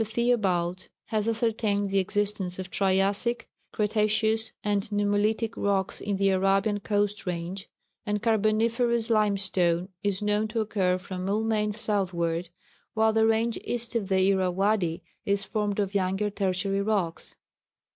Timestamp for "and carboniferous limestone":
8.03-9.89